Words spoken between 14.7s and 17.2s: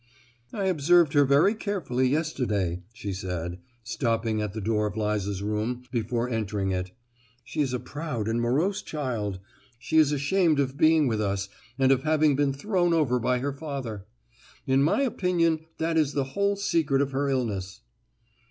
my opinion that is the whole secret of